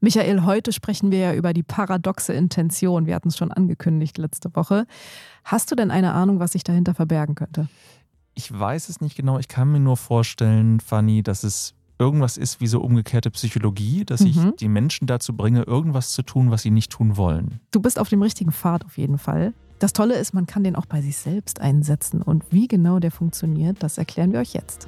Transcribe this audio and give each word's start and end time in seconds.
Michael, 0.00 0.44
heute 0.44 0.72
sprechen 0.72 1.10
wir 1.10 1.18
ja 1.18 1.34
über 1.34 1.52
die 1.52 1.64
paradoxe 1.64 2.32
Intention. 2.32 3.06
Wir 3.06 3.16
hatten 3.16 3.28
es 3.28 3.36
schon 3.36 3.50
angekündigt 3.50 4.16
letzte 4.18 4.54
Woche. 4.54 4.86
Hast 5.44 5.70
du 5.70 5.74
denn 5.74 5.90
eine 5.90 6.12
Ahnung, 6.12 6.38
was 6.38 6.52
sich 6.52 6.62
dahinter 6.62 6.94
verbergen 6.94 7.34
könnte? 7.34 7.68
Ich 8.34 8.56
weiß 8.56 8.88
es 8.90 9.00
nicht 9.00 9.16
genau. 9.16 9.38
Ich 9.40 9.48
kann 9.48 9.72
mir 9.72 9.80
nur 9.80 9.96
vorstellen, 9.96 10.78
Fanny, 10.78 11.24
dass 11.24 11.42
es 11.42 11.74
irgendwas 11.98 12.36
ist 12.36 12.60
wie 12.60 12.68
so 12.68 12.80
umgekehrte 12.80 13.32
Psychologie, 13.32 14.04
dass 14.04 14.20
ich 14.20 14.36
Mhm. 14.36 14.54
die 14.60 14.68
Menschen 14.68 15.08
dazu 15.08 15.36
bringe, 15.36 15.62
irgendwas 15.64 16.12
zu 16.12 16.22
tun, 16.22 16.52
was 16.52 16.62
sie 16.62 16.70
nicht 16.70 16.92
tun 16.92 17.16
wollen. 17.16 17.58
Du 17.72 17.80
bist 17.80 17.98
auf 17.98 18.08
dem 18.08 18.22
richtigen 18.22 18.52
Pfad 18.52 18.84
auf 18.84 18.98
jeden 18.98 19.18
Fall. 19.18 19.52
Das 19.80 19.92
Tolle 19.92 20.14
ist, 20.14 20.32
man 20.32 20.46
kann 20.46 20.62
den 20.62 20.76
auch 20.76 20.86
bei 20.86 21.02
sich 21.02 21.16
selbst 21.16 21.60
einsetzen. 21.60 22.22
Und 22.22 22.44
wie 22.52 22.68
genau 22.68 23.00
der 23.00 23.10
funktioniert, 23.10 23.82
das 23.82 23.98
erklären 23.98 24.30
wir 24.32 24.38
euch 24.38 24.52
jetzt. 24.52 24.86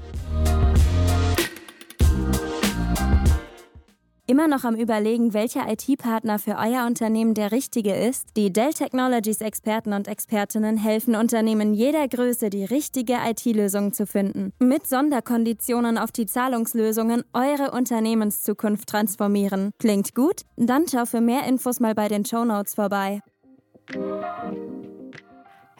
Immer 4.30 4.46
noch 4.46 4.62
am 4.62 4.76
Überlegen, 4.76 5.34
welcher 5.34 5.68
IT-Partner 5.68 6.38
für 6.38 6.52
euer 6.52 6.86
Unternehmen 6.86 7.34
der 7.34 7.50
richtige 7.50 7.96
ist? 7.96 8.28
Die 8.36 8.52
Dell 8.52 8.72
Technologies 8.72 9.40
Experten 9.40 9.92
und 9.92 10.06
Expertinnen 10.06 10.76
helfen 10.76 11.16
Unternehmen 11.16 11.74
jeder 11.74 12.06
Größe, 12.06 12.48
die 12.48 12.64
richtige 12.64 13.14
IT-Lösung 13.14 13.92
zu 13.92 14.06
finden. 14.06 14.52
Mit 14.60 14.86
Sonderkonditionen 14.86 15.98
auf 15.98 16.12
die 16.12 16.26
Zahlungslösungen 16.26 17.24
eure 17.32 17.72
Unternehmenszukunft 17.72 18.88
transformieren. 18.88 19.72
Klingt 19.80 20.14
gut? 20.14 20.42
Dann 20.56 20.84
schau 20.88 21.06
für 21.06 21.20
mehr 21.20 21.42
Infos 21.48 21.80
mal 21.80 21.96
bei 21.96 22.06
den 22.06 22.24
Shownotes 22.24 22.76
vorbei. 22.76 23.22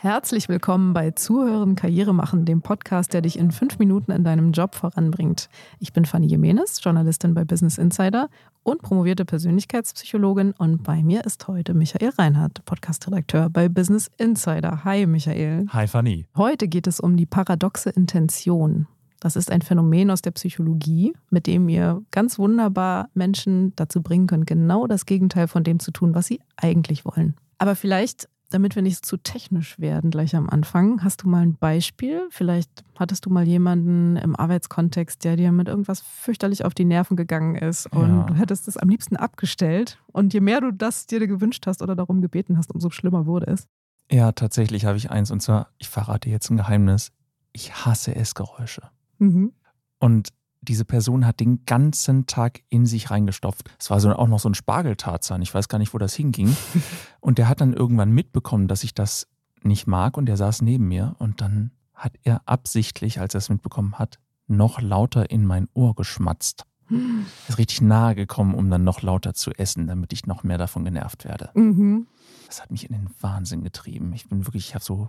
Herzlich 0.03 0.49
willkommen 0.49 0.95
bei 0.95 1.11
Zuhören 1.11 1.75
Karriere 1.75 2.15
machen, 2.15 2.47
dem 2.47 2.63
Podcast, 2.63 3.13
der 3.13 3.21
dich 3.21 3.39
in 3.39 3.51
fünf 3.51 3.79
Minuten 3.79 4.13
in 4.13 4.25
deinem 4.25 4.53
Job 4.53 4.75
voranbringt. 4.75 5.51
Ich 5.79 5.93
bin 5.93 6.07
Fanny 6.07 6.27
Jimenez, 6.27 6.81
Journalistin 6.83 7.35
bei 7.35 7.45
Business 7.45 7.77
Insider 7.77 8.31
und 8.63 8.81
promovierte 8.81 9.27
Persönlichkeitspsychologin. 9.27 10.53
Und 10.53 10.85
bei 10.85 11.03
mir 11.03 11.27
ist 11.27 11.47
heute 11.49 11.75
Michael 11.75 12.13
Reinhardt, 12.17 12.65
Podcastredakteur 12.65 13.51
bei 13.51 13.69
Business 13.69 14.11
Insider. 14.17 14.85
Hi, 14.85 15.05
Michael. 15.05 15.67
Hi, 15.69 15.87
Fanny. 15.87 16.25
Heute 16.35 16.67
geht 16.67 16.87
es 16.87 16.99
um 16.99 17.19
die 17.19 17.27
paradoxe 17.27 17.91
Intention. 17.91 18.87
Das 19.21 19.37
ist 19.37 19.53
ein 19.53 19.61
Phänomen 19.61 20.11
aus 20.11 20.23
der 20.23 20.31
Psychologie, 20.31 21.13
mit 21.29 21.47
dem 21.47 21.69
ihr 21.69 22.01
ganz 22.11 22.39
wunderbar 22.39 23.11
Menschen 23.13 23.75
dazu 23.77 24.01
bringen 24.01 24.27
könnt, 24.27 24.47
genau 24.47 24.87
das 24.87 25.05
Gegenteil 25.05 25.47
von 25.47 25.63
dem 25.63 25.79
zu 25.79 25.91
tun, 25.91 26.15
was 26.15 26.25
sie 26.25 26.41
eigentlich 26.57 27.05
wollen. 27.05 27.35
Aber 27.59 27.77
vielleicht, 27.77 28.31
damit 28.51 28.75
wir 28.75 28.83
nicht 28.83 29.07
zu 29.07 29.17
technisch 29.17 29.79
werden 29.79 30.11
gleich 30.11 30.35
am 30.37 30.49
Anfang, 30.51 31.03
hast 31.03 31.23
du 31.23 31.29
mal 31.29 31.43
ein 31.43 31.55
Beispiel? 31.57 32.27
Vielleicht 32.31 32.85
hattest 32.99 33.25
du 33.27 33.31
mal 33.31 33.47
jemanden 33.47 34.17
im 34.17 34.37
Arbeitskontext, 34.37 35.25
der 35.25 35.37
dir 35.37 35.53
mit 35.53 35.69
irgendwas 35.69 36.01
fürchterlich 36.01 36.65
auf 36.65 36.75
die 36.75 36.85
Nerven 36.85 37.17
gegangen 37.17 37.55
ist 37.55 37.87
und 37.93 38.09
Ja. 38.09 38.23
du 38.25 38.35
hättest 38.35 38.69
es 38.69 38.77
am 38.77 38.89
liebsten 38.89 39.17
abgestellt. 39.17 39.99
Und 40.13 40.35
je 40.35 40.41
mehr 40.41 40.61
du 40.61 40.73
das 40.73 41.07
dir 41.07 41.27
gewünscht 41.27 41.67
hast 41.67 41.81
oder 41.83 41.97
darum 41.97 42.21
gebeten 42.21 42.59
hast, 42.59 42.73
umso 42.73 42.91
schlimmer 42.91 43.27
wurde 43.27 43.47
es. 43.47 43.67
Ja, 44.11 44.33
tatsächlich 44.33 44.85
habe 44.85 44.99
ich 44.99 45.11
eins 45.11 45.31
und 45.31 45.41
zwar, 45.41 45.69
ich 45.79 45.89
verrate 45.89 46.29
jetzt 46.29 46.51
ein 46.51 46.57
Geheimnis. 46.57 47.13
Ich 47.53 47.73
hasse 47.85 48.15
Essgeräusche. 48.15 48.83
Mhm. 49.19 49.53
Und 50.01 50.31
diese 50.63 50.85
Person 50.85 51.27
hat 51.27 51.41
den 51.41 51.65
ganzen 51.65 52.27
Tag 52.27 52.61
in 52.69 52.87
sich 52.87 53.11
reingestopft. 53.11 53.71
Es 53.79 53.91
war 53.91 54.01
so, 54.01 54.11
auch 54.13 54.29
noch 54.29 54.41
so 54.41 54.49
ein 54.49 54.55
Spargeltarzan. 54.55 55.43
Ich 55.43 55.55
weiß 55.55 55.69
gar 55.69 55.79
nicht, 55.79 55.95
wo 55.95 55.99
das 55.99 56.15
hinging. 56.15 56.55
Und 57.21 57.39
der 57.39 57.49
hat 57.49 57.61
dann 57.61 57.73
irgendwann 57.73 58.13
mitbekommen, 58.13 58.69
dass 58.69 58.85
ich 58.85 58.95
das 58.95 59.27
nicht 59.63 59.87
mag 59.87 60.17
und 60.17 60.25
der 60.25 60.39
saß 60.39 60.63
neben 60.63 60.89
mir. 60.89 61.17
Und 61.19 61.43
dann 61.43 61.71
hat 61.95 62.15
er 62.25 62.41
absichtlich, 62.47 63.21
als 63.21 63.35
er 63.35 63.39
es 63.39 63.51
mitbekommen 63.51 63.99
hat, 63.99 64.19
noch 64.47 64.81
lauter 64.81 65.31
in 65.31 65.45
mein 65.45 65.69
Ohr 65.75 65.95
geschmatzt. 65.95 66.65
Er 66.91 67.51
ist 67.51 67.59
richtig 67.59 67.83
nahe 67.83 68.15
gekommen, 68.15 68.55
um 68.55 68.69
dann 68.69 68.85
noch 68.85 69.03
lauter 69.03 69.33
zu 69.35 69.53
essen, 69.53 69.87
damit 69.87 70.13
ich 70.13 70.27
noch 70.27 70.43
mehr 70.43 70.59
davon 70.59 70.85
genervt 70.85 71.25
werde. 71.25 71.51
Mhm. 71.55 72.09
Das 72.47 72.61
hat 72.61 72.71
mich 72.73 72.89
in 72.89 72.93
den 72.93 73.11
Wahnsinn 73.21 73.63
getrieben. 73.63 74.13
Ich 74.13 74.29
bin 74.29 74.47
wirklich, 74.47 74.69
ich 74.69 74.75
habe 74.75 74.85
so 74.85 75.09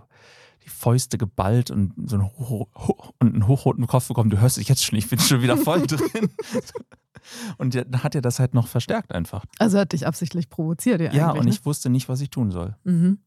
die 0.64 0.68
Fäuste 0.68 1.18
geballt 1.18 1.70
und 1.70 1.92
so 2.08 2.16
einen, 2.16 2.24
hoch, 2.24 2.68
hoch, 2.76 3.12
und 3.18 3.34
einen 3.34 3.46
hochroten 3.46 3.86
Kopf 3.86 4.08
bekommen. 4.08 4.30
Du 4.30 4.40
hörst 4.40 4.56
dich 4.56 4.68
jetzt 4.68 4.84
schon, 4.84 4.98
ich 4.98 5.08
bin 5.08 5.18
schon 5.18 5.42
wieder 5.42 5.56
voll 5.56 5.82
drin. 5.86 6.30
Und 7.58 7.74
dann 7.74 8.02
hat 8.02 8.14
er 8.14 8.20
das 8.22 8.38
halt 8.38 8.52
noch 8.54 8.66
verstärkt 8.66 9.12
einfach. 9.14 9.44
Also 9.58 9.78
hat 9.78 9.92
dich 9.92 10.06
absichtlich 10.06 10.48
provoziert, 10.50 11.00
ja. 11.00 11.12
Ja, 11.12 11.30
und 11.30 11.44
ne? 11.44 11.50
ich 11.50 11.64
wusste 11.64 11.88
nicht, 11.88 12.08
was 12.08 12.20
ich 12.20 12.30
tun 12.30 12.50
soll. 12.50 12.76
Mhm. 12.84 13.18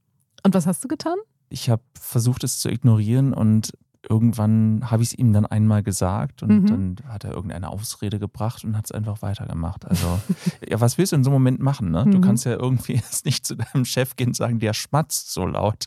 Und 0.44 0.54
was 0.54 0.68
hast 0.68 0.84
du 0.84 0.88
getan? 0.88 1.16
Ich 1.50 1.70
habe 1.70 1.82
versucht, 2.00 2.44
es 2.44 2.60
zu 2.60 2.70
ignorieren 2.70 3.34
und 3.34 3.72
irgendwann 4.08 4.92
habe 4.92 5.02
ich 5.02 5.10
es 5.10 5.18
ihm 5.18 5.34
dann 5.34 5.46
einmal 5.48 5.82
gesagt 5.82 6.44
und 6.44 6.50
Mhm. 6.64 6.66
dann 6.68 6.96
hat 7.08 7.24
er 7.24 7.32
irgendeine 7.34 7.70
Ausrede 7.70 8.20
gebracht 8.20 8.64
und 8.64 8.78
hat 8.78 8.86
es 8.86 8.92
einfach 8.92 9.22
weitergemacht. 9.24 9.86
Also, 9.86 10.20
ja, 10.70 10.80
was 10.80 10.98
willst 10.98 11.12
du 11.14 11.16
in 11.16 11.24
so 11.24 11.30
einem 11.32 11.36
Moment 11.36 11.60
machen? 11.60 11.90
Ne? 11.92 12.04
Du 12.04 12.18
Mhm. 12.18 12.22
kannst 12.22 12.46
ja 12.46 12.52
irgendwie 12.54 12.94
jetzt 12.96 13.26
nicht 13.26 13.46
zu 13.48 13.56
deinem 13.56 13.86
Chef 13.86 14.16
gehen 14.16 14.28
und 14.30 14.36
sagen, 14.36 14.60
der 14.60 14.74
schmatzt 14.74 15.32
so 15.32 15.46
laut. 15.46 15.86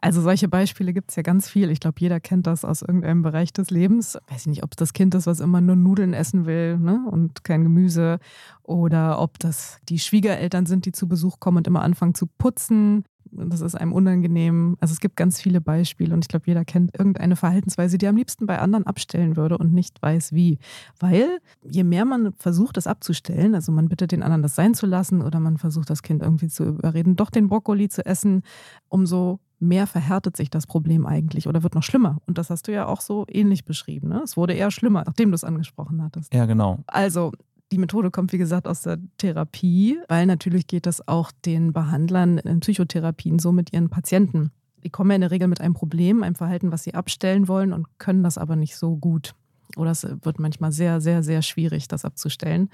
Also 0.00 0.20
solche 0.20 0.48
Beispiele 0.48 0.92
gibt 0.92 1.10
es 1.10 1.16
ja 1.16 1.22
ganz 1.22 1.48
viel. 1.48 1.70
Ich 1.70 1.80
glaube, 1.80 1.96
jeder 1.98 2.20
kennt 2.20 2.46
das 2.46 2.64
aus 2.64 2.82
irgendeinem 2.82 3.22
Bereich 3.22 3.52
des 3.52 3.70
Lebens. 3.70 4.18
Weiß 4.28 4.42
ich 4.42 4.46
nicht, 4.46 4.64
ob 4.64 4.72
es 4.72 4.76
das 4.76 4.92
Kind 4.92 5.14
ist, 5.14 5.26
was 5.26 5.40
immer 5.40 5.60
nur 5.60 5.76
Nudeln 5.76 6.14
essen 6.14 6.46
will 6.46 6.78
ne? 6.78 7.00
und 7.10 7.44
kein 7.44 7.62
Gemüse. 7.62 8.18
Oder 8.62 9.20
ob 9.20 9.38
das 9.38 9.78
die 9.88 9.98
Schwiegereltern 9.98 10.66
sind, 10.66 10.86
die 10.86 10.92
zu 10.92 11.08
Besuch 11.08 11.40
kommen 11.40 11.58
und 11.58 11.66
immer 11.66 11.82
anfangen 11.82 12.14
zu 12.14 12.26
putzen. 12.26 13.04
Das 13.30 13.62
ist 13.62 13.74
einem 13.74 13.92
unangenehm. 13.92 14.76
Also 14.80 14.92
es 14.92 15.00
gibt 15.00 15.16
ganz 15.16 15.40
viele 15.40 15.62
Beispiele 15.62 16.12
und 16.12 16.24
ich 16.24 16.28
glaube, 16.28 16.44
jeder 16.46 16.64
kennt 16.66 16.96
irgendeine 16.96 17.34
Verhaltensweise, 17.34 17.96
die 17.96 18.04
er 18.04 18.10
am 18.10 18.16
liebsten 18.16 18.46
bei 18.46 18.58
anderen 18.58 18.86
abstellen 18.86 19.36
würde 19.36 19.56
und 19.56 19.72
nicht 19.72 20.02
weiß 20.02 20.34
wie. 20.34 20.58
Weil 21.00 21.38
je 21.62 21.82
mehr 21.82 22.04
man 22.04 22.34
versucht, 22.34 22.76
das 22.76 22.86
abzustellen, 22.86 23.54
also 23.54 23.72
man 23.72 23.88
bittet 23.88 24.12
den 24.12 24.22
anderen, 24.22 24.42
das 24.42 24.54
sein 24.54 24.74
zu 24.74 24.86
lassen 24.86 25.22
oder 25.22 25.40
man 25.40 25.56
versucht, 25.56 25.88
das 25.88 26.02
Kind 26.02 26.22
irgendwie 26.22 26.48
zu 26.48 26.64
überreden, 26.64 27.16
doch 27.16 27.30
den 27.30 27.48
Brokkoli 27.48 27.88
zu 27.88 28.04
essen, 28.04 28.42
umso 28.88 29.40
mehr 29.62 29.86
verhärtet 29.86 30.36
sich 30.36 30.50
das 30.50 30.66
Problem 30.66 31.06
eigentlich 31.06 31.46
oder 31.46 31.62
wird 31.62 31.74
noch 31.74 31.82
schlimmer. 31.82 32.18
Und 32.26 32.36
das 32.36 32.50
hast 32.50 32.68
du 32.68 32.72
ja 32.72 32.86
auch 32.86 33.00
so 33.00 33.24
ähnlich 33.28 33.64
beschrieben. 33.64 34.08
Ne? 34.08 34.20
Es 34.24 34.36
wurde 34.36 34.52
eher 34.54 34.70
schlimmer, 34.70 35.04
nachdem 35.06 35.30
du 35.30 35.36
es 35.36 35.44
angesprochen 35.44 36.02
hattest. 36.02 36.34
Ja, 36.34 36.46
genau. 36.46 36.80
Also, 36.86 37.32
die 37.70 37.78
Methode 37.78 38.10
kommt, 38.10 38.32
wie 38.32 38.38
gesagt, 38.38 38.68
aus 38.68 38.82
der 38.82 38.98
Therapie, 39.16 39.98
weil 40.08 40.26
natürlich 40.26 40.66
geht 40.66 40.84
das 40.84 41.06
auch 41.08 41.32
den 41.46 41.72
Behandlern 41.72 42.38
in 42.38 42.60
Psychotherapien 42.60 43.38
so 43.38 43.52
mit 43.52 43.72
ihren 43.72 43.88
Patienten. 43.88 44.50
Die 44.84 44.90
kommen 44.90 45.10
ja 45.10 45.14
in 45.14 45.20
der 45.22 45.30
Regel 45.30 45.48
mit 45.48 45.60
einem 45.60 45.74
Problem, 45.74 46.22
einem 46.22 46.34
Verhalten, 46.34 46.72
was 46.72 46.82
sie 46.82 46.94
abstellen 46.94 47.48
wollen 47.48 47.72
und 47.72 47.86
können 47.98 48.22
das 48.22 48.36
aber 48.36 48.56
nicht 48.56 48.76
so 48.76 48.96
gut. 48.96 49.34
Oder 49.76 49.92
es 49.92 50.06
wird 50.22 50.38
manchmal 50.38 50.72
sehr, 50.72 51.00
sehr, 51.00 51.22
sehr 51.22 51.40
schwierig, 51.40 51.88
das 51.88 52.04
abzustellen. 52.04 52.68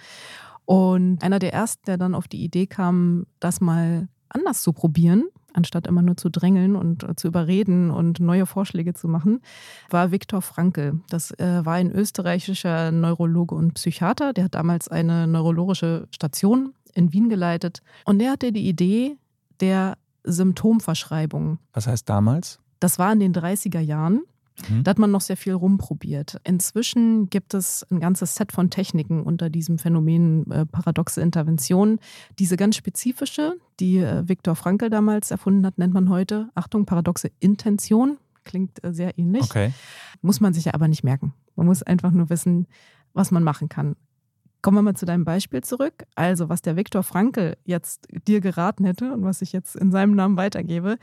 Und 0.65 1.22
einer 1.22 1.38
der 1.38 1.53
ersten, 1.53 1.84
der 1.87 1.97
dann 1.97 2.15
auf 2.15 2.27
die 2.27 2.43
Idee 2.43 2.66
kam, 2.66 3.27
das 3.41 3.60
mal 3.60 4.09
anders 4.31 4.62
zu 4.62 4.72
probieren, 4.72 5.25
anstatt 5.59 5.87
immer 5.87 6.03
nur 6.03 6.17
zu 6.17 6.31
drängeln 6.31 6.77
und 6.77 7.03
äh, 7.03 7.15
zu 7.17 7.29
überreden 7.29 7.91
und 7.91 8.21
neue 8.21 8.47
Vorschläge 8.47 8.95
zu 8.95 9.09
machen, 9.09 9.41
war 9.91 10.11
Viktor 10.11 10.41
Frankl. 10.41 11.01
Das 11.11 11.33
äh, 11.33 11.65
war 11.65 11.75
ein 11.75 11.93
österreichischer 11.93 12.91
Neurologe 12.93 13.55
und 13.55 13.75
Psychiater. 13.75 14.33
Der 14.33 14.45
hat 14.45 14.55
damals 14.55 14.89
eine 14.89 15.27
neurologische 15.27 16.09
Station 16.11 16.73
in 16.95 17.13
Wien 17.13 17.29
geleitet. 17.29 17.83
Und 18.05 18.19
der 18.21 18.31
hatte 18.33 18.53
die 18.53 18.69
Idee 18.69 19.19
der 19.61 19.99
Symptomverschreibung. 20.25 21.59
Was 21.73 21.87
heißt 21.87 22.09
damals? 22.09 22.61
Das 22.81 22.99
war 22.99 23.13
in 23.13 23.21
den 23.21 23.35
30er 23.35 23.81
Jahren. 23.81 24.23
Mhm. 24.69 24.85
Da 24.85 24.91
hat 24.91 24.99
man 24.99 25.11
noch 25.11 25.21
sehr 25.21 25.37
viel 25.37 25.53
rumprobiert. 25.53 26.41
Inzwischen 26.45 27.31
gibt 27.31 27.55
es 27.55 27.87
ein 27.91 28.01
ganzes 28.01 28.35
Set 28.35 28.53
von 28.53 28.71
Techniken 28.71 29.23
unter 29.23 29.51
diesem 29.51 29.79
Phänomen 29.79 30.51
äh, 30.51 30.67
paradoxe 30.67 31.21
Intervention. 31.21 31.99
Diese 32.39 32.57
ganz 32.57 32.77
spezifische, 32.77 33.55
die 33.81 33.99
äh, 33.99 34.29
Viktor 34.29 34.57
Frankl 34.57 34.91
damals 34.91 35.31
erfunden 35.31 35.65
hat, 35.67 35.79
nennt 35.79 35.95
man 35.95 36.09
heute, 36.09 36.51
Achtung, 36.55 36.87
paradoxe 36.87 37.31
Intention. 37.41 38.19
Klingt 38.45 38.83
äh, 38.85 38.93
sehr 38.93 39.19
ähnlich. 39.19 39.45
Okay. 39.45 39.73
Muss 40.23 40.41
man 40.41 40.55
sich 40.55 40.67
ja 40.67 40.75
aber 40.75 40.89
nicht 40.89 41.05
merken. 41.05 41.35
Man 41.57 41.67
muss 41.67 41.83
einfach 41.83 42.11
nur 42.11 42.31
wissen, 42.31 42.67
was 43.13 43.31
man 43.31 43.43
machen 43.43 43.69
kann. 43.69 43.97
Kommen 44.61 44.77
wir 44.77 44.83
mal 44.83 44.95
zu 44.95 45.07
deinem 45.07 45.25
Beispiel 45.25 45.63
zurück. 45.63 46.05
Also, 46.17 46.49
was 46.49 46.63
der 46.63 46.77
Viktor 46.77 47.05
Frankl 47.05 47.57
jetzt 47.65 48.09
dir 48.27 48.41
geraten 48.41 48.84
hätte 48.84 49.13
und 49.13 49.22
was 49.22 49.41
ich 49.41 49.53
jetzt 49.53 49.77
in 49.77 49.93
seinem 49.93 50.15
Namen 50.16 50.37
weitergebe, 50.37 50.99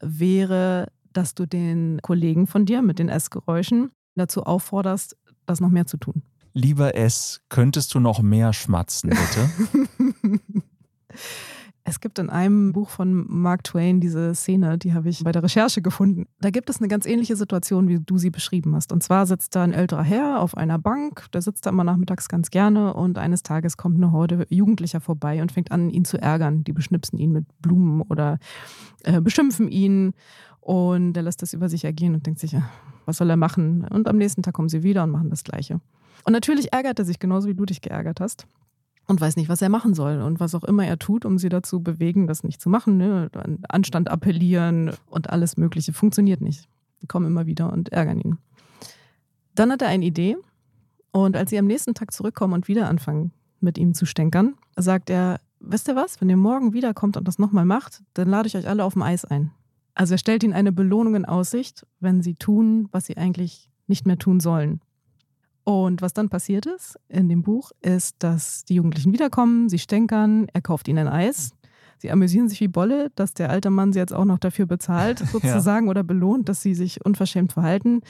wäre, 0.00 0.88
dass 1.12 1.34
du 1.34 1.46
den 1.46 2.00
Kollegen 2.02 2.46
von 2.46 2.66
dir 2.66 2.82
mit 2.82 2.98
den 2.98 3.08
Essgeräuschen 3.08 3.90
dazu 4.14 4.42
aufforderst, 4.42 5.16
das 5.46 5.60
noch 5.60 5.70
mehr 5.70 5.86
zu 5.86 5.96
tun. 5.96 6.22
Lieber 6.54 6.94
S, 6.94 7.40
könntest 7.48 7.94
du 7.94 8.00
noch 8.00 8.20
mehr 8.20 8.52
schmatzen, 8.52 9.10
bitte? 9.10 9.50
Es 11.84 11.98
gibt 11.98 12.20
in 12.20 12.30
einem 12.30 12.72
Buch 12.72 12.90
von 12.90 13.26
Mark 13.28 13.64
Twain 13.64 14.00
diese 14.00 14.36
Szene, 14.36 14.78
die 14.78 14.94
habe 14.94 15.08
ich 15.08 15.24
bei 15.24 15.32
der 15.32 15.42
Recherche 15.42 15.82
gefunden. 15.82 16.26
Da 16.40 16.50
gibt 16.50 16.70
es 16.70 16.78
eine 16.78 16.86
ganz 16.86 17.06
ähnliche 17.06 17.34
Situation, 17.34 17.88
wie 17.88 17.98
du 17.98 18.18
sie 18.18 18.30
beschrieben 18.30 18.76
hast. 18.76 18.92
Und 18.92 19.02
zwar 19.02 19.26
sitzt 19.26 19.56
da 19.56 19.64
ein 19.64 19.72
älterer 19.72 20.04
Herr 20.04 20.40
auf 20.40 20.56
einer 20.56 20.78
Bank, 20.78 21.26
der 21.32 21.42
sitzt 21.42 21.66
da 21.66 21.70
immer 21.70 21.82
nachmittags 21.82 22.28
ganz 22.28 22.50
gerne 22.50 22.94
und 22.94 23.18
eines 23.18 23.42
Tages 23.42 23.76
kommt 23.76 23.96
eine 23.96 24.12
Horde 24.12 24.46
Jugendlicher 24.48 25.00
vorbei 25.00 25.42
und 25.42 25.50
fängt 25.50 25.72
an, 25.72 25.90
ihn 25.90 26.04
zu 26.04 26.18
ärgern. 26.22 26.62
Die 26.62 26.72
beschnipsen 26.72 27.18
ihn 27.18 27.32
mit 27.32 27.46
Blumen 27.60 28.02
oder 28.02 28.38
äh, 29.02 29.20
beschimpfen 29.20 29.68
ihn 29.68 30.14
und 30.62 31.16
er 31.16 31.24
lässt 31.24 31.42
das 31.42 31.52
über 31.52 31.68
sich 31.68 31.84
ergehen 31.84 32.14
und 32.14 32.24
denkt 32.24 32.38
sich, 32.38 32.56
was 33.04 33.16
soll 33.16 33.28
er 33.28 33.36
machen? 33.36 33.84
Und 33.90 34.06
am 34.08 34.16
nächsten 34.16 34.42
Tag 34.44 34.54
kommen 34.54 34.68
sie 34.68 34.84
wieder 34.84 35.02
und 35.02 35.10
machen 35.10 35.28
das 35.28 35.42
Gleiche. 35.42 35.80
Und 36.24 36.32
natürlich 36.32 36.72
ärgert 36.72 37.00
er 37.00 37.04
sich 37.04 37.18
genauso, 37.18 37.48
wie 37.48 37.54
du 37.54 37.66
dich 37.66 37.80
geärgert 37.80 38.20
hast. 38.20 38.46
und 39.08 39.20
weiß 39.20 39.34
nicht, 39.34 39.48
was 39.48 39.60
er 39.60 39.68
machen 39.68 39.92
soll. 39.94 40.22
Und 40.22 40.38
was 40.38 40.54
auch 40.54 40.62
immer 40.62 40.86
er 40.86 41.00
tut, 41.00 41.24
um 41.24 41.36
sie 41.36 41.48
dazu 41.48 41.82
bewegen, 41.82 42.28
das 42.28 42.44
nicht 42.44 42.60
zu 42.60 42.70
machen. 42.70 42.96
Ne? 42.96 43.28
Anstand 43.68 44.08
appellieren 44.08 44.92
und 45.10 45.30
alles 45.30 45.56
Mögliche 45.56 45.92
funktioniert 45.92 46.40
nicht. 46.40 46.68
Die 47.02 47.08
kommen 47.08 47.26
immer 47.26 47.44
wieder 47.46 47.72
und 47.72 47.88
ärgern 47.90 48.20
ihn. 48.20 48.38
Dann 49.56 49.72
hat 49.72 49.82
er 49.82 49.88
eine 49.88 50.04
Idee. 50.04 50.36
Und 51.10 51.36
als 51.36 51.50
sie 51.50 51.58
am 51.58 51.66
nächsten 51.66 51.94
Tag 51.94 52.12
zurückkommen 52.12 52.54
und 52.54 52.68
wieder 52.68 52.88
anfangen, 52.88 53.32
mit 53.60 53.76
ihm 53.76 53.94
zu 53.94 54.06
stänkern, 54.06 54.54
sagt 54.76 55.10
er, 55.10 55.40
wisst 55.58 55.88
ihr 55.88 55.96
was, 55.96 56.20
wenn 56.20 56.30
ihr 56.30 56.36
morgen 56.36 56.72
wiederkommt 56.72 57.16
und 57.16 57.26
das 57.26 57.40
nochmal 57.40 57.64
macht, 57.64 58.04
dann 58.14 58.28
lade 58.28 58.46
ich 58.46 58.56
euch 58.56 58.68
alle 58.68 58.84
auf 58.84 58.92
dem 58.92 59.02
Eis 59.02 59.24
ein. 59.24 59.50
Also 59.94 60.14
er 60.14 60.18
stellt 60.18 60.42
ihnen 60.42 60.54
eine 60.54 60.72
Belohnung 60.72 61.14
in 61.14 61.24
Aussicht, 61.24 61.86
wenn 62.00 62.22
sie 62.22 62.34
tun, 62.34 62.88
was 62.92 63.06
sie 63.06 63.16
eigentlich 63.16 63.68
nicht 63.86 64.06
mehr 64.06 64.18
tun 64.18 64.40
sollen. 64.40 64.80
Und 65.64 66.02
was 66.02 66.12
dann 66.12 66.28
passiert 66.28 66.66
ist 66.66 66.98
in 67.08 67.28
dem 67.28 67.42
Buch, 67.42 67.70
ist, 67.80 68.16
dass 68.18 68.64
die 68.64 68.74
Jugendlichen 68.74 69.12
wiederkommen, 69.12 69.68
sie 69.68 69.78
stänkern, 69.78 70.48
er 70.52 70.60
kauft 70.60 70.88
ihnen 70.88 71.06
ein 71.06 71.12
Eis. 71.12 71.52
Sie 71.98 72.10
amüsieren 72.10 72.48
sich 72.48 72.60
wie 72.60 72.68
Bolle, 72.68 73.10
dass 73.14 73.32
der 73.32 73.50
alte 73.50 73.70
Mann 73.70 73.92
sie 73.92 74.00
jetzt 74.00 74.12
auch 74.12 74.24
noch 74.24 74.38
dafür 74.38 74.66
bezahlt, 74.66 75.18
sozusagen, 75.32 75.86
ja. 75.86 75.90
oder 75.90 76.02
belohnt, 76.02 76.48
dass 76.48 76.62
sie 76.62 76.74
sich 76.74 77.04
unverschämt 77.04 77.52
verhalten. 77.52 78.00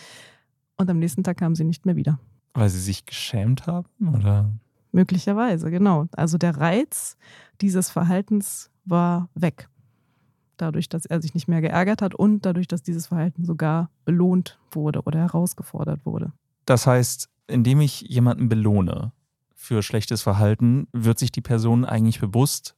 Und 0.79 0.89
am 0.89 0.99
nächsten 0.99 1.25
Tag 1.25 1.37
kamen 1.37 1.55
sie 1.55 1.65
nicht 1.65 1.85
mehr 1.85 1.97
wieder. 1.97 2.19
Weil 2.55 2.71
sie 2.71 2.81
sich 2.81 3.05
geschämt 3.05 3.67
haben, 3.67 3.89
oder? 4.15 4.51
Möglicherweise, 4.93 5.71
genau. 5.71 6.07
Also 6.13 6.39
der 6.39 6.57
Reiz 6.57 7.17
dieses 7.61 7.91
Verhaltens 7.91 8.71
war 8.85 9.29
weg. 9.35 9.69
Dadurch, 10.57 10.89
dass 10.89 11.07
er 11.07 11.21
sich 11.23 11.35
nicht 11.35 11.49
mehr 11.49 11.61
geärgert 11.61 12.03
hat 12.03 12.15
und 12.15 12.45
dadurch, 12.47 12.69
dass 12.69 12.83
dieses 12.83 13.09
Verhalten 13.09 13.45
sogar 13.45 13.91
belohnt 14.05 14.59
wurde 14.71 15.03
oder 15.03 15.19
herausgefordert 15.19 16.05
wurde. 16.05 16.33
Das 16.67 16.87
heißt, 16.87 17.29
indem 17.49 17.81
ich 17.81 18.03
jemanden 18.03 18.49
belohne 18.49 19.13
für 19.55 19.83
schlechtes 19.83 20.23
Verhalten, 20.23 20.89
wird 20.93 21.19
sich 21.19 21.33
die 21.33 21.41
Person 21.41 21.85
eigentlich 21.85 22.21
bewusst, 22.21 22.77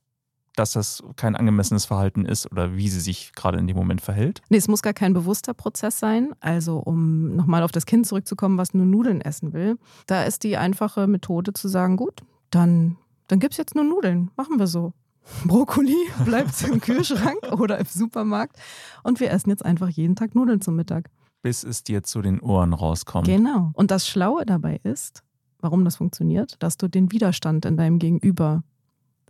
dass 0.56 0.72
das 0.72 1.02
kein 1.16 1.36
angemessenes 1.36 1.84
Verhalten 1.84 2.24
ist 2.26 2.50
oder 2.50 2.76
wie 2.76 2.88
sie 2.88 3.00
sich 3.00 3.32
gerade 3.32 3.58
in 3.58 3.66
dem 3.66 3.76
Moment 3.76 4.00
verhält? 4.00 4.40
Nee, 4.48 4.58
es 4.58 4.68
muss 4.68 4.82
gar 4.82 4.92
kein 4.92 5.12
bewusster 5.12 5.54
Prozess 5.54 5.98
sein. 5.98 6.32
Also, 6.40 6.78
um 6.78 7.34
nochmal 7.36 7.62
auf 7.62 7.72
das 7.72 7.86
Kind 7.86 8.06
zurückzukommen, 8.06 8.58
was 8.58 8.74
nur 8.74 8.86
Nudeln 8.86 9.20
essen 9.20 9.52
will, 9.52 9.78
da 10.06 10.22
ist 10.24 10.44
die 10.44 10.56
einfache 10.56 11.06
Methode 11.06 11.52
zu 11.52 11.68
sagen: 11.68 11.96
Gut, 11.96 12.22
dann, 12.50 12.96
dann 13.26 13.40
gibt 13.40 13.54
es 13.54 13.58
jetzt 13.58 13.74
nur 13.74 13.84
Nudeln. 13.84 14.30
Machen 14.36 14.58
wir 14.58 14.66
so. 14.66 14.92
Brokkoli 15.44 15.96
bleibt 16.24 16.62
im 16.62 16.80
Kühlschrank 16.80 17.52
oder 17.52 17.78
im 17.78 17.86
Supermarkt 17.86 18.56
und 19.02 19.20
wir 19.20 19.30
essen 19.30 19.50
jetzt 19.50 19.64
einfach 19.64 19.88
jeden 19.88 20.16
Tag 20.16 20.34
Nudeln 20.34 20.60
zum 20.60 20.76
Mittag. 20.76 21.10
Bis 21.42 21.62
es 21.62 21.84
dir 21.84 22.02
zu 22.02 22.22
den 22.22 22.40
Ohren 22.40 22.72
rauskommt. 22.72 23.26
Genau. 23.26 23.70
Und 23.74 23.90
das 23.90 24.08
Schlaue 24.08 24.46
dabei 24.46 24.80
ist, 24.82 25.22
warum 25.60 25.84
das 25.84 25.96
funktioniert, 25.96 26.56
dass 26.60 26.76
du 26.76 26.88
den 26.88 27.12
Widerstand 27.12 27.64
in 27.64 27.76
deinem 27.76 27.98
Gegenüber 27.98 28.62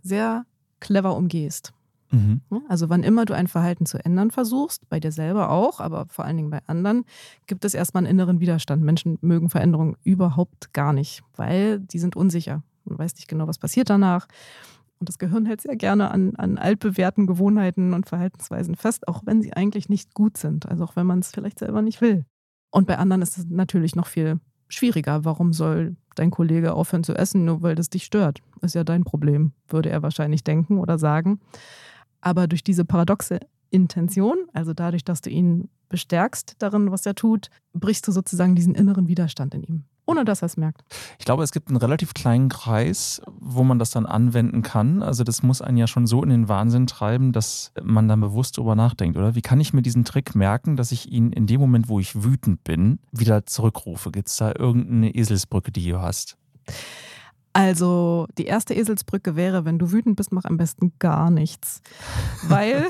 sehr 0.01 0.45
clever 0.79 1.15
umgehst. 1.15 1.73
Mhm. 2.11 2.41
Also 2.69 2.89
wann 2.89 3.03
immer 3.03 3.25
du 3.25 3.33
ein 3.33 3.47
Verhalten 3.47 3.85
zu 3.85 4.03
ändern 4.03 4.31
versuchst, 4.31 4.87
bei 4.89 4.99
dir 4.99 5.11
selber 5.11 5.49
auch, 5.49 5.79
aber 5.79 6.05
vor 6.09 6.25
allen 6.25 6.37
Dingen 6.37 6.49
bei 6.49 6.61
anderen, 6.67 7.05
gibt 7.47 7.65
es 7.65 7.73
erstmal 7.73 8.01
einen 8.01 8.11
inneren 8.11 8.39
Widerstand. 8.39 8.83
Menschen 8.83 9.17
mögen 9.21 9.49
Veränderungen 9.49 9.97
überhaupt 10.03 10.73
gar 10.73 10.93
nicht, 10.93 11.23
weil 11.35 11.79
die 11.79 11.99
sind 11.99 12.15
unsicher. 12.15 12.63
Man 12.85 12.99
weiß 12.99 13.15
nicht 13.15 13.27
genau, 13.27 13.47
was 13.47 13.57
passiert 13.57 13.89
danach. 13.89 14.27
Und 14.99 15.09
das 15.09 15.17
Gehirn 15.17 15.45
hält 15.45 15.61
sehr 15.61 15.75
gerne 15.75 16.11
an, 16.11 16.35
an 16.35 16.57
altbewährten 16.57 17.27
Gewohnheiten 17.27 17.93
und 17.93 18.07
Verhaltensweisen 18.07 18.75
fest, 18.75 19.07
auch 19.07 19.23
wenn 19.25 19.41
sie 19.41 19.53
eigentlich 19.53 19.89
nicht 19.89 20.13
gut 20.13 20.37
sind. 20.37 20.67
Also 20.67 20.85
auch 20.85 20.95
wenn 20.95 21.05
man 21.05 21.19
es 21.19 21.31
vielleicht 21.31 21.59
selber 21.59 21.81
nicht 21.81 22.01
will. 22.01 22.25
Und 22.71 22.87
bei 22.87 22.97
anderen 22.97 23.21
ist 23.21 23.37
es 23.37 23.45
natürlich 23.45 23.95
noch 23.95 24.07
viel 24.07 24.39
schwieriger. 24.67 25.25
Warum 25.25 25.53
soll 25.53 25.95
dein 26.15 26.31
Kollege 26.31 26.73
aufhören 26.73 27.03
zu 27.03 27.13
essen, 27.13 27.45
nur 27.45 27.61
weil 27.61 27.75
das 27.75 27.89
dich 27.89 28.05
stört? 28.05 28.41
Ist 28.61 28.75
ja 28.75 28.83
dein 28.83 29.03
Problem, 29.03 29.51
würde 29.67 29.89
er 29.89 30.01
wahrscheinlich 30.01 30.43
denken 30.43 30.79
oder 30.79 30.97
sagen. 30.97 31.39
Aber 32.21 32.47
durch 32.47 32.63
diese 32.63 32.85
paradoxe 32.85 33.39
Intention, 33.69 34.37
also 34.53 34.73
dadurch, 34.73 35.03
dass 35.03 35.21
du 35.21 35.29
ihn 35.29 35.69
bestärkst 35.89 36.55
darin, 36.59 36.91
was 36.91 37.05
er 37.05 37.15
tut, 37.15 37.49
brichst 37.73 38.07
du 38.07 38.11
sozusagen 38.11 38.55
diesen 38.55 38.75
inneren 38.75 39.07
Widerstand 39.07 39.53
in 39.53 39.63
ihm 39.63 39.83
ohne 40.05 40.25
dass 40.25 40.41
er 40.41 40.47
es 40.47 40.57
merkt. 40.57 40.83
Ich 41.19 41.25
glaube, 41.25 41.43
es 41.43 41.51
gibt 41.51 41.69
einen 41.69 41.77
relativ 41.77 42.13
kleinen 42.13 42.49
Kreis, 42.49 43.21
wo 43.39 43.63
man 43.63 43.79
das 43.79 43.91
dann 43.91 44.05
anwenden 44.05 44.61
kann. 44.61 45.01
Also 45.01 45.23
das 45.23 45.43
muss 45.43 45.61
einen 45.61 45.77
ja 45.77 45.87
schon 45.87 46.07
so 46.07 46.23
in 46.23 46.29
den 46.29 46.47
Wahnsinn 46.47 46.87
treiben, 46.87 47.31
dass 47.31 47.71
man 47.81 48.07
dann 48.07 48.21
bewusst 48.21 48.57
darüber 48.57 48.75
nachdenkt, 48.75 49.17
oder? 49.17 49.35
Wie 49.35 49.41
kann 49.41 49.59
ich 49.59 49.73
mir 49.73 49.81
diesen 49.81 50.05
Trick 50.05 50.35
merken, 50.35 50.75
dass 50.75 50.91
ich 50.91 51.11
ihn 51.11 51.31
in 51.31 51.47
dem 51.47 51.59
Moment, 51.59 51.89
wo 51.89 51.99
ich 51.99 52.23
wütend 52.23 52.63
bin, 52.63 52.99
wieder 53.11 53.45
zurückrufe? 53.45 54.11
Gibt 54.11 54.27
es 54.27 54.37
da 54.37 54.53
irgendeine 54.57 55.15
Eselsbrücke, 55.15 55.71
die 55.71 55.89
du 55.89 55.99
hast? 55.99 56.37
Also 57.65 58.27
die 58.37 58.45
erste 58.45 58.75
Eselsbrücke 58.75 59.35
wäre, 59.35 59.65
wenn 59.65 59.79
du 59.79 59.91
wütend 59.91 60.17
bist, 60.17 60.31
mach 60.31 60.45
am 60.45 60.55
besten 60.55 60.93
gar 60.99 61.31
nichts. 61.31 61.81
Weil. 62.43 62.85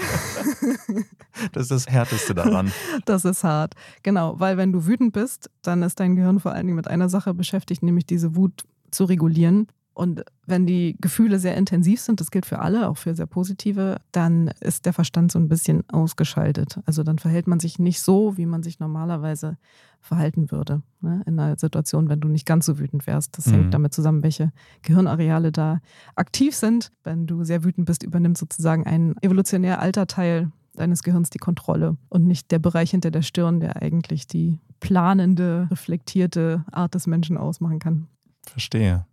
das 1.54 1.64
ist 1.64 1.72
das 1.72 1.88
Härteste 1.88 2.36
daran. 2.36 2.74
das 3.06 3.24
ist 3.24 3.46
hart. 3.46 3.76
Genau, 4.04 4.38
weil 4.38 4.58
wenn 4.58 4.74
du 4.74 4.86
wütend 4.86 5.14
bist, 5.14 5.50
dann 5.62 5.82
ist 5.82 6.02
dein 6.02 6.18
Gehirn 6.18 6.42
vor 6.42 6.52
allen 6.52 6.68
Dingen 6.68 6.76
mit 6.76 6.90
einer 6.90 7.08
Sache 7.08 7.34
beschäftigt, 7.34 7.84
nämlich 7.84 8.06
diese 8.06 8.36
Wut 8.36 8.66
zu 8.92 9.06
regulieren. 9.06 9.68
Und 9.96 10.26
wenn 10.46 10.68
die 10.68 10.98
Gefühle 11.00 11.40
sehr 11.40 11.56
intensiv 11.56 12.02
sind, 12.02 12.20
das 12.20 12.30
gilt 12.30 12.46
für 12.46 12.60
alle, 12.60 12.90
auch 12.90 12.98
für 12.98 13.16
sehr 13.16 13.28
positive, 13.28 13.96
dann 14.12 14.50
ist 14.60 14.86
der 14.86 14.92
Verstand 14.92 15.32
so 15.32 15.40
ein 15.40 15.48
bisschen 15.48 15.90
ausgeschaltet. 15.90 16.82
Also 16.86 17.04
dann 17.04 17.18
verhält 17.18 17.48
man 17.48 17.62
sich 17.62 17.80
nicht 17.80 18.02
so, 18.02 18.36
wie 18.36 18.46
man 18.46 18.62
sich 18.62 18.80
normalerweise 18.82 19.58
verhalten 20.02 20.52
würde. 20.52 20.82
Ne? 21.00 21.24
In 21.26 21.40
einer 21.40 21.58
Situation, 21.58 22.10
wenn 22.10 22.20
du 22.20 22.28
nicht 22.28 22.46
ganz 22.46 22.66
so 22.66 22.78
wütend 22.78 23.08
wärst. 23.08 23.38
Das 23.38 23.46
mhm. 23.46 23.54
hängt 23.54 23.74
damit 23.74 23.94
zusammen, 23.94 24.22
welche 24.22 24.52
Gehirnareale 24.82 25.54
da 25.54 25.80
aktiv 26.16 26.54
sind. 26.58 26.92
Wenn 27.06 27.26
du 27.26 27.46
sehr 27.46 27.64
wütend 27.64 27.88
bist, 27.88 28.04
übernimmt 28.04 28.38
sozusagen 28.38 28.86
ein 28.86 29.16
evolutionär 29.22 29.80
alter 29.80 30.08
Teil 30.08 30.52
deines 30.74 31.04
Gehirns 31.04 31.30
die 31.30 31.40
Kontrolle 31.40 31.96
und 32.10 32.28
nicht 32.28 32.52
der 32.52 32.60
Bereich 32.60 32.92
hinter 32.92 33.12
der 33.12 33.22
Stirn, 33.22 33.62
der 33.62 33.82
eigentlich 33.82 34.28
die 34.28 34.60
planende, 34.82 35.70
reflektierte 35.72 36.66
Art 36.70 36.96
des 36.96 37.08
Menschen 37.08 37.38
ausmachen 37.38 37.80
kann. 37.80 38.08
Verstehe. 38.46 39.06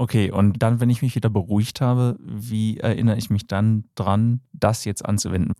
Okay, 0.00 0.30
und 0.30 0.62
dann, 0.62 0.78
wenn 0.78 0.90
ich 0.90 1.02
mich 1.02 1.16
wieder 1.16 1.28
beruhigt 1.28 1.80
habe, 1.80 2.16
wie 2.20 2.78
erinnere 2.78 3.18
ich 3.18 3.30
mich 3.30 3.48
dann 3.48 3.82
dran, 3.96 4.42
das 4.52 4.84
jetzt 4.84 5.04
anzuwenden? 5.04 5.54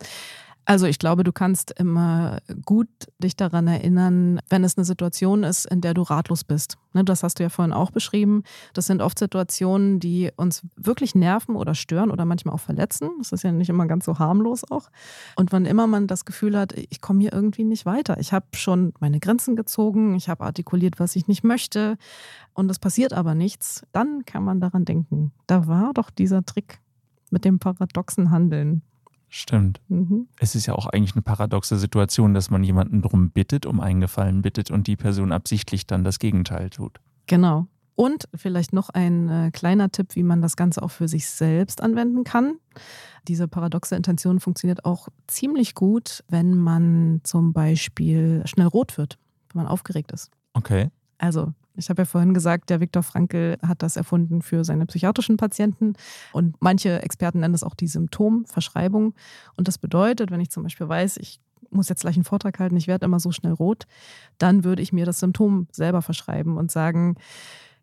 Also 0.68 0.84
ich 0.84 0.98
glaube, 0.98 1.24
du 1.24 1.32
kannst 1.32 1.70
immer 1.80 2.40
gut 2.66 2.90
dich 3.18 3.36
daran 3.36 3.66
erinnern, 3.68 4.38
wenn 4.50 4.64
es 4.64 4.76
eine 4.76 4.84
Situation 4.84 5.42
ist, 5.42 5.64
in 5.64 5.80
der 5.80 5.94
du 5.94 6.02
ratlos 6.02 6.44
bist. 6.44 6.76
Ne, 6.92 7.04
das 7.04 7.22
hast 7.22 7.38
du 7.38 7.42
ja 7.42 7.48
vorhin 7.48 7.72
auch 7.72 7.90
beschrieben. 7.90 8.42
Das 8.74 8.84
sind 8.84 9.00
oft 9.00 9.18
Situationen, 9.18 9.98
die 9.98 10.30
uns 10.36 10.66
wirklich 10.76 11.14
nerven 11.14 11.56
oder 11.56 11.74
stören 11.74 12.10
oder 12.10 12.26
manchmal 12.26 12.54
auch 12.54 12.60
verletzen. 12.60 13.08
Das 13.16 13.32
ist 13.32 13.44
ja 13.44 13.50
nicht 13.50 13.70
immer 13.70 13.86
ganz 13.86 14.04
so 14.04 14.18
harmlos 14.18 14.70
auch. 14.70 14.90
Und 15.36 15.52
wann 15.52 15.64
immer 15.64 15.86
man 15.86 16.06
das 16.06 16.26
Gefühl 16.26 16.54
hat, 16.54 16.74
ich 16.74 17.00
komme 17.00 17.20
hier 17.20 17.32
irgendwie 17.32 17.64
nicht 17.64 17.86
weiter. 17.86 18.20
Ich 18.20 18.34
habe 18.34 18.48
schon 18.52 18.92
meine 19.00 19.20
Grenzen 19.20 19.56
gezogen, 19.56 20.16
ich 20.16 20.28
habe 20.28 20.44
artikuliert, 20.44 21.00
was 21.00 21.16
ich 21.16 21.28
nicht 21.28 21.44
möchte 21.44 21.96
und 22.52 22.70
es 22.70 22.78
passiert 22.78 23.14
aber 23.14 23.34
nichts, 23.34 23.86
dann 23.92 24.26
kann 24.26 24.44
man 24.44 24.60
daran 24.60 24.84
denken. 24.84 25.32
Da 25.46 25.66
war 25.66 25.94
doch 25.94 26.10
dieser 26.10 26.44
Trick 26.44 26.78
mit 27.30 27.46
dem 27.46 27.58
paradoxen 27.58 28.30
Handeln. 28.30 28.82
Stimmt. 29.28 29.80
Mhm. 29.88 30.28
Es 30.38 30.54
ist 30.54 30.66
ja 30.66 30.74
auch 30.74 30.86
eigentlich 30.86 31.14
eine 31.14 31.22
paradoxe 31.22 31.76
Situation, 31.76 32.34
dass 32.34 32.50
man 32.50 32.64
jemanden 32.64 33.02
darum 33.02 33.30
bittet, 33.30 33.66
um 33.66 33.80
einen 33.80 34.00
Gefallen 34.00 34.42
bittet 34.42 34.70
und 34.70 34.86
die 34.86 34.96
Person 34.96 35.32
absichtlich 35.32 35.86
dann 35.86 36.04
das 36.04 36.18
Gegenteil 36.18 36.70
tut. 36.70 36.98
Genau. 37.26 37.66
Und 37.94 38.28
vielleicht 38.34 38.72
noch 38.72 38.90
ein 38.90 39.28
äh, 39.28 39.50
kleiner 39.50 39.90
Tipp, 39.90 40.14
wie 40.14 40.22
man 40.22 40.40
das 40.40 40.56
Ganze 40.56 40.82
auch 40.82 40.92
für 40.92 41.08
sich 41.08 41.26
selbst 41.28 41.82
anwenden 41.82 42.22
kann. 42.22 42.58
Diese 43.26 43.48
paradoxe 43.48 43.96
Intention 43.96 44.38
funktioniert 44.38 44.84
auch 44.84 45.08
ziemlich 45.26 45.74
gut, 45.74 46.22
wenn 46.28 46.56
man 46.56 47.20
zum 47.24 47.52
Beispiel 47.52 48.42
schnell 48.46 48.68
rot 48.68 48.96
wird, 48.98 49.18
wenn 49.52 49.64
man 49.64 49.70
aufgeregt 49.70 50.12
ist. 50.12 50.30
Okay. 50.54 50.90
Also 51.18 51.52
ich 51.78 51.90
habe 51.90 52.02
ja 52.02 52.06
vorhin 52.06 52.34
gesagt, 52.34 52.70
der 52.70 52.80
Viktor 52.80 53.02
Frankl 53.02 53.56
hat 53.66 53.82
das 53.82 53.96
erfunden 53.96 54.42
für 54.42 54.64
seine 54.64 54.86
psychiatrischen 54.86 55.36
Patienten. 55.36 55.94
Und 56.32 56.56
manche 56.60 57.02
Experten 57.02 57.40
nennen 57.40 57.54
das 57.54 57.62
auch 57.62 57.74
die 57.74 57.86
Symptomverschreibung. 57.86 59.14
Und 59.56 59.68
das 59.68 59.78
bedeutet, 59.78 60.30
wenn 60.30 60.40
ich 60.40 60.50
zum 60.50 60.64
Beispiel 60.64 60.88
weiß, 60.88 61.16
ich 61.18 61.40
muss 61.70 61.88
jetzt 61.88 62.00
gleich 62.00 62.16
einen 62.16 62.24
Vortrag 62.24 62.58
halten, 62.58 62.76
ich 62.76 62.86
werde 62.86 63.04
immer 63.04 63.20
so 63.20 63.30
schnell 63.30 63.52
rot, 63.52 63.84
dann 64.38 64.64
würde 64.64 64.82
ich 64.82 64.92
mir 64.92 65.06
das 65.06 65.20
Symptom 65.20 65.68
selber 65.70 66.02
verschreiben 66.02 66.56
und 66.56 66.70
sagen, 66.70 67.16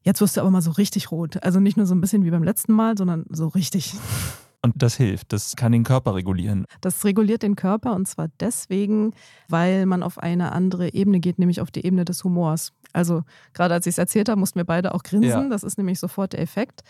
jetzt 0.02 0.22
wirst 0.22 0.38
du 0.38 0.42
aber 0.42 0.52
mal 0.52 0.62
so 0.62 0.72
richtig 0.72 1.12
rot. 1.12 1.42
Also 1.44 1.60
nicht 1.60 1.78
nur 1.78 1.86
so 1.86 1.96
ein 1.96 2.02
bisschen 2.02 2.26
wie 2.26 2.32
beim 2.32 2.44
letzten 2.44 2.74
Mal, 2.74 2.98
sondern 2.98 3.26
so 3.30 3.48
richtig. 3.48 3.94
Und 4.66 4.82
das 4.82 4.96
hilft, 4.96 5.32
das 5.32 5.56
kann 5.56 5.72
den 5.74 5.84
Körper 5.84 6.16
regulieren. 6.16 6.66
Das 6.82 7.06
reguliert 7.06 7.44
den 7.44 7.56
Körper 7.56 7.96
und 7.96 8.08
zwar 8.08 8.30
deswegen, 8.40 9.14
weil 9.48 9.86
man 9.86 10.02
auf 10.02 10.18
eine 10.18 10.54
andere 10.54 10.92
Ebene 10.92 11.20
geht, 11.20 11.38
nämlich 11.38 11.62
auf 11.62 11.70
die 11.70 11.86
Ebene 11.86 12.04
des 12.04 12.24
Humors. 12.24 12.74
Also 12.92 13.22
gerade 13.54 13.76
als 13.76 13.86
ich 13.86 13.92
es 13.92 13.98
erzählt 14.00 14.28
habe, 14.28 14.40
mussten 14.40 14.58
wir 14.58 14.66
beide 14.66 14.96
auch 14.96 15.04
grinsen. 15.04 15.30
Ja. 15.30 15.50
Das 15.50 15.62
ist 15.62 15.78
nämlich 15.78 16.00
sofort 16.00 16.34
der 16.34 16.42
Effekt. 16.42 16.82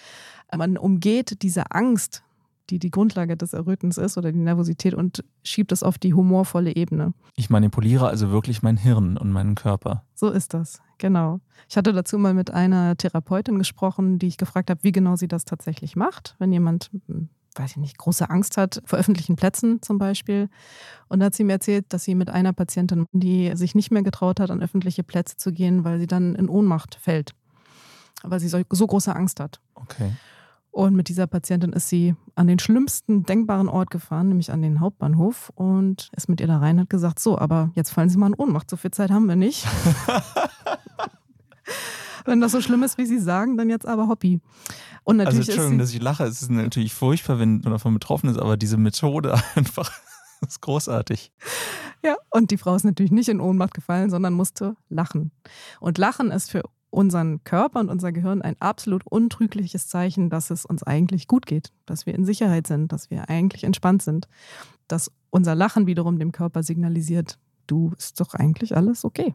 Man 0.56 0.78
umgeht 0.78 1.42
diese 1.42 1.70
Angst, 1.72 2.24
die 2.70 2.80
die 2.80 2.92
Grundlage 2.92 3.36
des 3.36 3.52
Errötens 3.52 3.98
ist 3.98 4.18
oder 4.18 4.32
die 4.32 4.40
Nervosität 4.40 4.94
und 4.94 5.26
schiebt 5.44 5.74
es 5.74 5.84
auf 5.84 5.98
die 5.98 6.14
humorvolle 6.14 6.78
Ebene. 6.78 7.14
Ich 7.36 7.50
manipuliere 7.50 8.08
also 8.08 8.32
wirklich 8.32 8.64
mein 8.64 8.78
Hirn 8.78 9.18
und 9.18 9.32
meinen 9.32 9.56
Körper. 9.56 10.06
So 10.14 10.30
ist 10.30 10.54
das, 10.54 10.82
genau. 10.98 11.42
Ich 11.68 11.76
hatte 11.76 11.92
dazu 11.92 12.18
mal 12.18 12.34
mit 12.34 12.52
einer 12.52 12.96
Therapeutin 12.96 13.58
gesprochen, 13.58 14.18
die 14.18 14.28
ich 14.28 14.38
gefragt 14.38 14.70
habe, 14.70 14.82
wie 14.84 14.94
genau 14.94 15.18
sie 15.18 15.28
das 15.28 15.44
tatsächlich 15.44 15.98
macht, 15.98 16.36
wenn 16.40 16.54
jemand 16.54 16.90
hm, 17.08 17.30
weiß 17.56 17.72
ich 17.72 17.78
nicht, 17.78 17.98
große 17.98 18.30
Angst 18.30 18.58
hat 18.58 18.82
vor 18.86 19.00
öffentlichen 19.00 19.36
Plätzen 19.36 19.82
zum 19.82 19.98
Beispiel. 19.98 20.50
Und 21.08 21.20
da 21.20 21.28
hat 21.28 21.36
sie 21.36 21.44
mir 21.44 21.54
erzählt, 21.54 21.86
dass 21.90 22.04
sie 22.04 22.16
mit 22.16 22.30
einer 22.30 22.54
Patientin, 22.54 23.06
die 23.12 23.52
sich 23.56 23.76
nicht 23.76 23.92
mehr 23.92 24.04
getraut 24.04 24.40
hat, 24.40 24.52
an 24.52 24.62
öffentliche 24.62 25.04
Plätze 25.04 25.38
zu 25.38 25.52
gehen, 25.52 25.84
weil 25.84 26.00
sie 26.00 26.08
dann 26.08 26.36
in 26.36 26.50
Ohnmacht 26.50 26.96
fällt. 26.96 27.32
Weil 28.24 28.40
sie 28.40 28.48
so, 28.48 28.62
so 28.70 28.88
große 28.88 29.16
Angst 29.16 29.40
hat. 29.40 29.60
Okay. 29.76 30.12
Und 30.76 30.94
mit 30.94 31.08
dieser 31.08 31.26
Patientin 31.26 31.72
ist 31.72 31.88
sie 31.88 32.16
an 32.36 32.48
den 32.48 32.60
schlimmsten 32.60 33.24
denkbaren 33.24 33.70
Ort 33.70 33.92
gefahren, 33.92 34.28
nämlich 34.28 34.52
an 34.52 34.62
den 34.62 34.82
Hauptbahnhof 34.82 35.50
und 35.56 36.10
ist 36.18 36.28
mit 36.28 36.42
ihr 36.42 36.48
da 36.48 36.58
rein 36.58 36.76
und 36.76 36.82
hat 36.82 36.90
gesagt, 36.90 37.20
so, 37.20 37.38
aber 37.38 37.72
jetzt 37.76 37.92
fallen 37.92 38.10
Sie 38.10 38.18
mal 38.18 38.28
in 38.28 38.34
Ohnmacht, 38.34 38.70
so 38.70 38.76
viel 38.76 38.92
Zeit 38.92 39.10
haben 39.10 39.30
wir 39.30 39.38
nicht. 39.38 39.66
Wenn 42.26 42.42
das 42.42 42.52
so 42.52 42.62
schlimm 42.62 42.84
ist, 42.84 42.98
wie 42.98 43.06
Sie 43.06 43.20
sagen, 43.20 43.58
dann 43.58 43.70
jetzt 43.70 43.88
aber 43.88 44.08
Hobby. 44.08 44.42
Und 45.04 45.18
natürlich 45.18 45.40
also 45.40 45.52
Entschuldigung, 45.52 45.80
dass 45.80 45.94
ich 45.94 46.02
lache, 46.02 46.24
es 46.26 46.42
ist 46.42 46.50
natürlich 46.50 46.94
furchtbar, 46.94 47.40
wenn 47.40 47.62
man 47.62 47.72
davon 47.74 47.94
betroffen 47.94 48.30
ist, 48.30 48.40
aber 48.40 48.58
diese 48.58 48.78
Methode 48.78 49.40
einfach 49.56 49.92
ist 50.42 50.62
großartig. 50.62 51.32
Ja, 52.04 52.16
und 52.32 52.52
die 52.52 52.58
Frau 52.58 52.76
ist 52.76 52.84
natürlich 52.84 53.12
nicht 53.12 53.30
in 53.30 53.40
Ohnmacht 53.40 53.74
gefallen, 53.74 54.10
sondern 54.10 54.34
musste 54.34 54.76
lachen. 54.90 55.32
Und 55.80 55.98
Lachen 55.98 56.32
ist 56.32 56.52
für 56.52 56.64
unseren 56.90 57.44
Körper 57.44 57.80
und 57.80 57.90
unser 57.90 58.12
Gehirn 58.12 58.42
ein 58.42 58.56
absolut 58.60 59.06
untrügliches 59.06 59.88
Zeichen, 59.88 60.30
dass 60.30 60.50
es 60.50 60.66
uns 60.66 60.82
eigentlich 60.84 61.28
gut 61.28 61.46
geht, 61.46 61.72
dass 61.86 62.06
wir 62.06 62.16
in 62.16 62.26
Sicherheit 62.26 62.68
sind, 62.68 62.92
dass 62.92 63.10
wir 63.10 63.30
eigentlich 63.30 63.64
entspannt 63.64 64.02
sind, 64.02 64.28
dass 64.88 65.12
unser 65.30 65.56
Lachen 65.56 65.88
wiederum 65.88 66.20
dem 66.20 66.32
Körper 66.32 66.64
signalisiert, 66.64 67.38
du 67.68 67.92
ist 67.98 68.20
doch 68.20 68.34
eigentlich 68.34 68.76
alles 68.78 69.04
okay. 69.04 69.34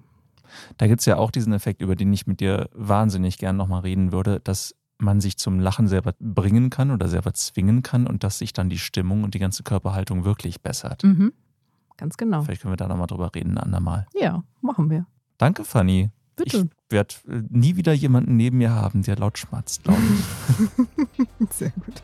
Da 0.76 0.86
gibt 0.86 1.00
es 1.00 1.06
ja 1.06 1.16
auch 1.16 1.30
diesen 1.30 1.52
Effekt, 1.52 1.82
über 1.82 1.96
den 1.96 2.12
ich 2.12 2.26
mit 2.26 2.40
dir 2.40 2.68
wahnsinnig 2.72 3.38
gern 3.38 3.56
nochmal 3.56 3.80
reden 3.82 4.12
würde, 4.12 4.40
dass 4.40 4.74
man 4.98 5.20
sich 5.20 5.38
zum 5.38 5.60
Lachen 5.60 5.88
selber 5.88 6.14
bringen 6.20 6.70
kann 6.70 6.90
oder 6.90 7.08
selber 7.08 7.32
zwingen 7.32 7.82
kann 7.82 8.06
und 8.06 8.22
dass 8.22 8.38
sich 8.38 8.52
dann 8.52 8.68
die 8.68 8.78
Stimmung 8.78 9.24
und 9.24 9.34
die 9.34 9.38
ganze 9.38 9.62
Körperhaltung 9.62 10.24
wirklich 10.24 10.60
bessert. 10.60 11.04
Mhm. 11.04 11.32
Ganz 11.96 12.16
genau. 12.16 12.42
Vielleicht 12.42 12.62
können 12.62 12.72
wir 12.72 12.76
da 12.76 12.88
nochmal 12.88 13.06
drüber 13.06 13.30
reden, 13.34 13.52
ein 13.52 13.58
andermal. 13.58 14.06
Ja, 14.14 14.42
machen 14.60 14.90
wir. 14.90 15.06
Danke, 15.38 15.64
Fanny. 15.64 16.10
Bitte. 16.36 16.68
Ich 16.88 16.92
werde 16.92 17.14
äh, 17.28 17.42
nie 17.50 17.76
wieder 17.76 17.92
jemanden 17.92 18.36
neben 18.36 18.58
mir 18.58 18.70
haben, 18.70 19.02
der 19.02 19.16
laut 19.16 19.38
schmatzt, 19.38 19.84
glaube 19.84 20.00
ich. 20.00 21.48
Sehr 21.50 21.70
gut. 21.70 22.02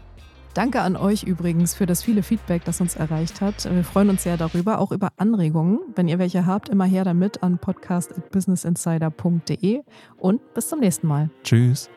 Danke 0.57 0.81
an 0.81 0.97
euch 0.97 1.23
übrigens 1.23 1.75
für 1.75 1.85
das 1.85 2.03
viele 2.03 2.23
Feedback, 2.23 2.65
das 2.65 2.81
uns 2.81 2.97
erreicht 2.97 3.43
hat. 3.43 3.71
Wir 3.71 3.85
freuen 3.85 4.09
uns 4.09 4.23
sehr 4.23 4.39
darüber, 4.39 4.79
auch 4.79 4.91
über 4.91 5.11
Anregungen. 5.19 5.81
Wenn 5.95 6.09
ihr 6.09 6.19
welche 6.19 6.47
habt, 6.47 6.71
immer 6.71 6.87
her 6.87 7.05
damit 7.05 7.43
an 7.43 7.59
podcast.businessinsider.de 7.59 9.83
und 10.17 10.55
bis 10.55 10.71
zum 10.71 10.81
nächsten 10.81 11.09
Mal. 11.09 11.29
Tschüss. 11.43 11.91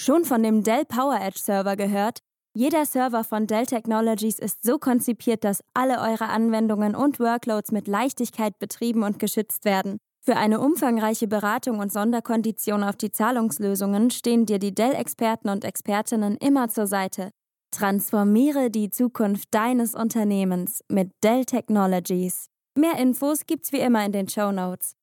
Schon 0.00 0.24
von 0.24 0.42
dem 0.42 0.62
Dell 0.62 0.86
PowerEdge 0.86 1.38
Server 1.38 1.76
gehört? 1.76 2.20
Jeder 2.54 2.86
Server 2.86 3.22
von 3.22 3.46
Dell 3.46 3.66
Technologies 3.66 4.38
ist 4.38 4.64
so 4.64 4.78
konzipiert, 4.78 5.44
dass 5.44 5.62
alle 5.74 6.00
eure 6.00 6.30
Anwendungen 6.30 6.94
und 6.94 7.20
Workloads 7.20 7.72
mit 7.72 7.88
Leichtigkeit 7.88 8.58
betrieben 8.58 9.02
und 9.02 9.18
geschützt 9.18 9.66
werden. 9.66 9.98
Für 10.24 10.36
eine 10.36 10.60
umfangreiche 10.60 11.26
Beratung 11.26 11.80
und 11.80 11.92
Sonderkondition 11.92 12.84
auf 12.84 12.94
die 12.94 13.10
Zahlungslösungen 13.10 14.12
stehen 14.12 14.46
dir 14.46 14.60
die 14.60 14.72
Dell-Experten 14.72 15.48
und 15.48 15.64
Expertinnen 15.64 16.36
immer 16.36 16.68
zur 16.68 16.86
Seite. 16.86 17.32
Transformiere 17.72 18.70
die 18.70 18.88
Zukunft 18.88 19.48
deines 19.50 19.96
Unternehmens 19.96 20.84
mit 20.88 21.10
Dell 21.24 21.44
Technologies. 21.44 22.46
Mehr 22.78 22.98
Infos 22.98 23.46
gibt's 23.46 23.72
wie 23.72 23.80
immer 23.80 24.04
in 24.06 24.12
den 24.12 24.28
Show 24.28 24.52
Notes. 24.52 24.94